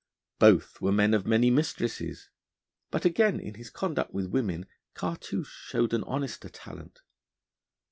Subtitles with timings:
[0.39, 2.31] Both were men of many mistresses,
[2.89, 7.01] but again in his conduct with women Cartouche showed an honester talent.